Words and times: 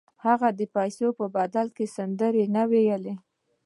هغه 0.25 0.49
د 0.59 0.61
پیسو 0.75 1.07
په 1.19 1.25
بدل 1.35 1.67
کې 1.75 1.85
سندره 1.95 2.39
ونه 2.41 2.63
ویله 2.71 3.13